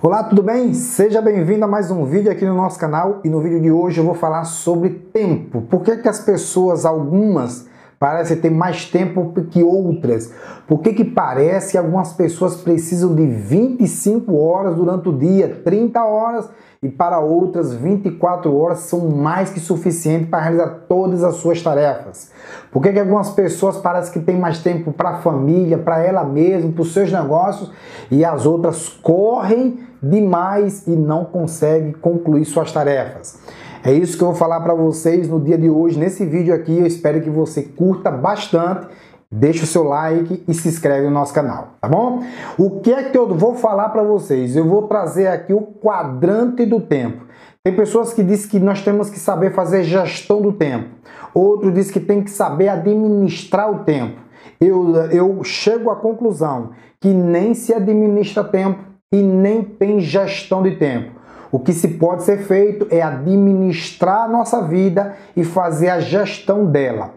[0.00, 0.74] Olá, tudo bem?
[0.74, 3.98] Seja bem-vindo a mais um vídeo aqui no nosso canal e no vídeo de hoje
[3.98, 5.62] eu vou falar sobre tempo.
[5.62, 7.66] Por que, que as pessoas, algumas,
[7.98, 10.32] parecem ter mais tempo que outras?
[10.66, 16.02] Por que, que parece que algumas pessoas precisam de 25 horas durante o dia, 30
[16.04, 16.48] horas
[16.80, 22.30] e para outras 24 horas são mais que suficiente para realizar todas as suas tarefas?
[22.70, 26.22] Por que, que algumas pessoas parecem que têm mais tempo para a família, para ela
[26.22, 27.72] mesma, para os seus negócios
[28.10, 33.40] e as outras correm demais e não conseguem concluir suas tarefas?
[33.84, 36.78] É isso que eu vou falar para vocês no dia de hoje, nesse vídeo aqui.
[36.78, 38.88] Eu espero que você curta bastante
[39.30, 42.22] deixa o seu like e se inscreve no nosso canal, tá bom?
[42.58, 44.56] O que é que eu vou falar para vocês?
[44.56, 47.26] Eu vou trazer aqui o quadrante do tempo.
[47.62, 50.88] Tem pessoas que dizem que nós temos que saber fazer gestão do tempo.
[51.34, 54.18] Outro diz que tem que saber administrar o tempo.
[54.58, 60.76] Eu, eu chego à conclusão que nem se administra tempo e nem tem gestão de
[60.76, 61.17] tempo.
[61.50, 66.66] O que se pode ser feito é administrar a nossa vida e fazer a gestão
[66.66, 67.14] dela.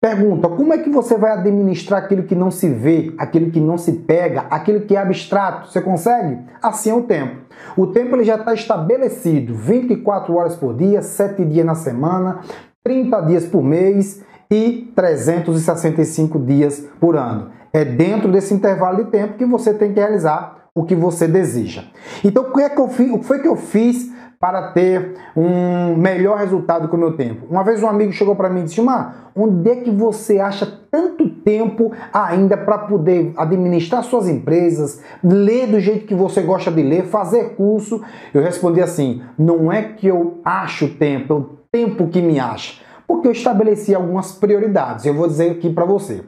[0.00, 3.76] Pergunta: como é que você vai administrar aquilo que não se vê, aquilo que não
[3.76, 5.70] se pega, aquilo que é abstrato?
[5.70, 6.38] Você consegue?
[6.62, 7.36] Assim é o tempo.
[7.76, 12.40] O tempo ele já está estabelecido: 24 horas por dia, 7 dias na semana,
[12.82, 17.50] 30 dias por mês e 365 dias por ano.
[17.72, 21.84] É dentro desse intervalo de tempo que você tem que realizar o que você deseja.
[22.24, 25.16] Então, o que, é que eu fiz, o que foi que eu fiz para ter
[25.36, 27.46] um melhor resultado com o meu tempo.
[27.50, 30.66] Uma vez um amigo chegou para mim e disse: Mar, onde é que você acha
[30.90, 36.82] tanto tempo ainda para poder administrar suas empresas, ler do jeito que você gosta de
[36.82, 38.02] ler, fazer curso?
[38.32, 42.80] Eu respondi assim: não é que eu acho tempo, é o tempo que me acha
[43.10, 45.04] porque eu estabeleci algumas prioridades.
[45.04, 46.22] Eu vou dizer aqui para você.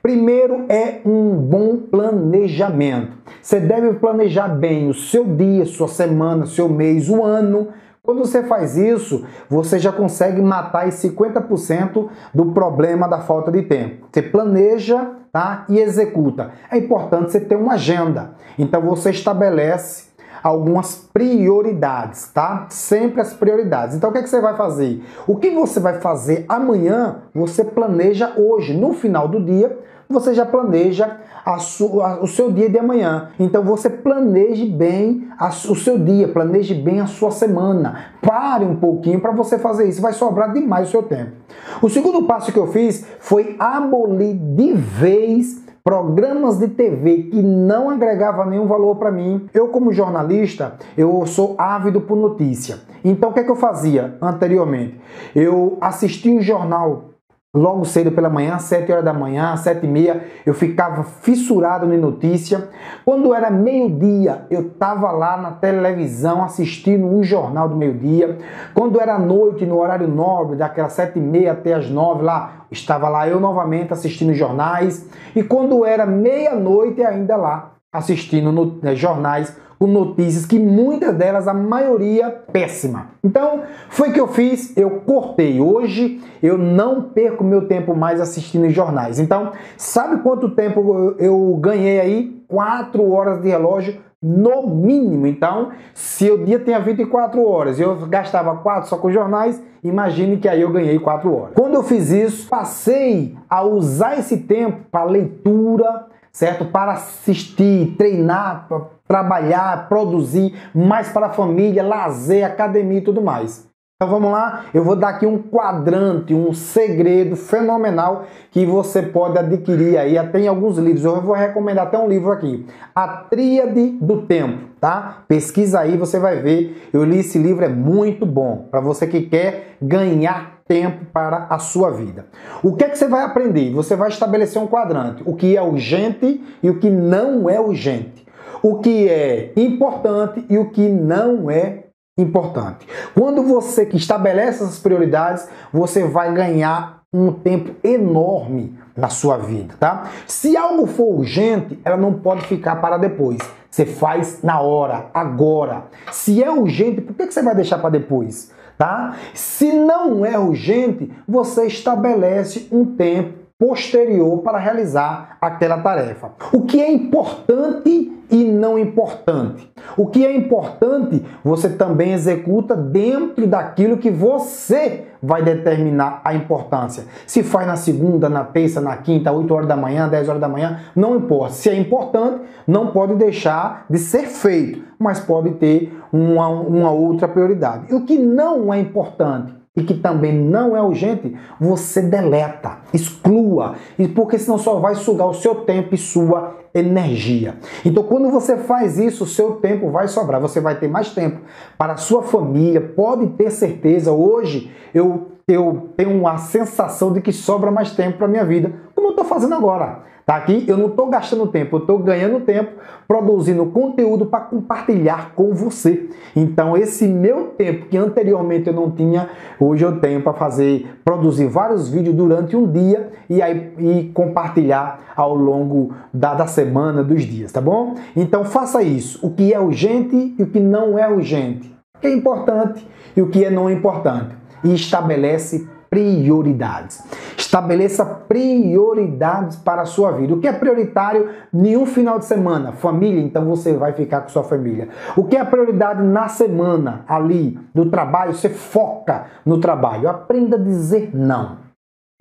[0.00, 3.17] Primeiro é um bom planejamento.
[3.48, 7.68] Você deve planejar bem o seu dia, sua semana, seu mês, o ano.
[8.02, 13.62] Quando você faz isso, você já consegue matar esse 50% do problema da falta de
[13.62, 14.06] tempo.
[14.12, 15.64] Você planeja tá?
[15.66, 16.50] e executa.
[16.70, 18.32] É importante você ter uma agenda.
[18.58, 20.08] Então você estabelece
[20.42, 22.66] algumas prioridades, tá?
[22.68, 23.96] Sempre as prioridades.
[23.96, 25.02] Então o que, é que você vai fazer?
[25.26, 28.76] O que você vai fazer amanhã, você planeja hoje.
[28.76, 29.74] No final do dia,
[30.08, 31.18] você já planeja
[31.58, 33.30] sua, o seu dia de amanhã.
[33.38, 38.12] Então você planeje bem a, o seu dia, planeje bem a sua semana.
[38.20, 41.32] Pare um pouquinho para você fazer isso, vai sobrar demais o seu tempo.
[41.80, 47.88] O segundo passo que eu fiz foi abolir de vez programas de TV que não
[47.88, 49.48] agregavam nenhum valor para mim.
[49.54, 52.80] Eu, como jornalista, eu sou ávido por notícia.
[53.02, 55.00] Então, o que, é que eu fazia anteriormente?
[55.34, 57.04] Eu assistia um jornal
[57.54, 61.98] logo cedo pela manhã, 7 horas da manhã, 7 e meia, eu ficava fissurado em
[61.98, 62.68] notícia.
[63.04, 68.38] Quando era meio-dia, eu estava lá na televisão assistindo um jornal do meio-dia.
[68.74, 73.08] Quando era noite, no horário nobre, daquelas 7 e meia até as 9 lá, estava
[73.08, 75.08] lá eu novamente assistindo jornais.
[75.34, 81.46] E quando era meia-noite, ainda lá assistindo no, né, jornais com notícias que muitas delas,
[81.46, 83.10] a maioria, péssima.
[83.22, 85.60] Então, foi que eu fiz, eu cortei.
[85.60, 89.20] Hoje eu não perco meu tempo mais assistindo jornais.
[89.20, 92.44] Então, sabe quanto tempo eu ganhei aí?
[92.48, 95.26] 4 horas de relógio no mínimo.
[95.26, 100.38] Então, se o dia tinha 24 horas e eu gastava 4 só com jornais, imagine
[100.38, 101.54] que aí eu ganhei 4 horas.
[101.54, 106.64] Quando eu fiz isso, passei a usar esse tempo para leitura, certo?
[106.64, 108.68] Para assistir, treinar,
[109.06, 113.67] trabalhar, produzir, mais para a família, lazer, academia e tudo mais.
[114.00, 119.36] Então vamos lá, eu vou dar aqui um quadrante, um segredo fenomenal que você pode
[119.36, 121.04] adquirir aí, até em alguns livros.
[121.04, 122.64] Eu vou recomendar até um livro aqui,
[122.94, 125.24] A Tríade do Tempo, tá?
[125.26, 126.88] Pesquisa aí, você vai ver.
[126.92, 131.58] Eu li esse livro, é muito bom para você que quer ganhar tempo para a
[131.58, 132.26] sua vida.
[132.62, 133.72] O que é que você vai aprender?
[133.72, 138.24] Você vai estabelecer um quadrante, o que é urgente e o que não é urgente.
[138.62, 141.87] O que é importante e o que não é
[142.18, 142.86] importante.
[143.14, 149.74] Quando você que estabelece essas prioridades, você vai ganhar um tempo enorme na sua vida,
[149.78, 150.10] tá?
[150.26, 153.38] Se algo for urgente, ela não pode ficar para depois.
[153.70, 155.84] Você faz na hora, agora.
[156.10, 158.50] Se é urgente, por que você vai deixar para depois?
[158.76, 159.16] Tá?
[159.34, 166.30] Se não é urgente, você estabelece um tempo posterior para realizar aquela tarefa.
[166.52, 169.68] O que é importante e não importante.
[169.96, 177.04] O que é importante, você também executa dentro daquilo que você vai determinar a importância.
[177.26, 180.48] Se faz na segunda, na terça, na quinta, 8 horas da manhã, 10 horas da
[180.48, 181.54] manhã, não importa.
[181.54, 187.26] Se é importante, não pode deixar de ser feito, mas pode ter uma, uma outra
[187.26, 187.86] prioridade.
[187.90, 193.76] E o que não é importante, e que também não é urgente, você deleta, exclua,
[194.12, 197.54] porque senão só vai sugar o seu tempo e sua energia.
[197.84, 201.38] Então, quando você faz isso, o seu tempo vai sobrar, você vai ter mais tempo
[201.78, 204.10] para a sua família, pode ter certeza.
[204.10, 209.08] Hoje eu, eu tenho a sensação de que sobra mais tempo para minha vida, como
[209.08, 210.02] eu estou fazendo agora.
[210.28, 212.72] Tá aqui, eu não estou gastando tempo, eu estou ganhando tempo
[213.08, 216.10] produzindo conteúdo para compartilhar com você.
[216.36, 221.46] Então, esse meu tempo que anteriormente eu não tinha, hoje eu tenho para fazer, produzir
[221.46, 227.22] vários vídeos durante um dia e aí e compartilhar ao longo da, da semana, dos
[227.22, 227.94] dias, tá bom?
[228.14, 229.26] Então, faça isso.
[229.26, 231.74] O que é urgente e o que não é urgente.
[231.96, 232.86] O que é importante
[233.16, 234.36] e o que é não importante.
[234.62, 237.02] E estabelece prioridades.
[237.36, 240.34] Estabeleça prioridades para a sua vida.
[240.34, 242.72] O que é prioritário nenhum final de semana?
[242.72, 244.88] Família, então você vai ficar com sua família.
[245.16, 248.34] O que é prioridade na semana, ali, no trabalho?
[248.34, 250.08] Você foca no trabalho.
[250.08, 251.58] Aprenda a dizer não,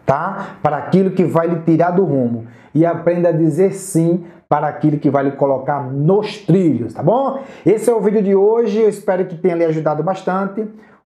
[0.06, 0.58] tá?
[0.62, 2.46] Para aquilo que vai lhe tirar do rumo.
[2.74, 7.42] E aprenda a dizer sim para aquilo que vai lhe colocar nos trilhos, tá bom?
[7.66, 8.80] Esse é o vídeo de hoje.
[8.80, 10.66] Eu espero que tenha lhe ajudado bastante.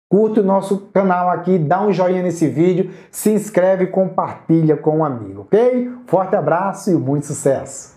[0.09, 4.99] Curte o nosso canal aqui, dá um joinha nesse vídeo, se inscreve e compartilha com
[4.99, 5.91] um amigo, ok?
[6.07, 7.96] Forte abraço e muito sucesso!